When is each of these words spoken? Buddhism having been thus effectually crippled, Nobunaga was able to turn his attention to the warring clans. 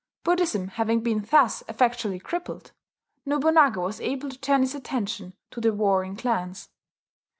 Buddhism 0.23 0.69
having 0.69 1.01
been 1.01 1.27
thus 1.29 1.61
effectually 1.69 2.17
crippled, 2.19 2.71
Nobunaga 3.23 3.81
was 3.81 4.01
able 4.01 4.29
to 4.31 4.39
turn 4.39 4.61
his 4.61 4.73
attention 4.73 5.35
to 5.51 5.61
the 5.61 5.71
warring 5.73 6.15
clans. 6.15 6.69